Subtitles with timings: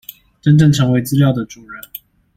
[0.41, 1.79] 真正成為資料的主人